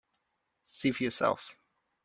See 0.65 0.89
for 0.91 1.03
yourself. 1.03 1.55